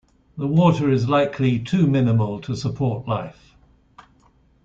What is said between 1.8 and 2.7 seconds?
minimal to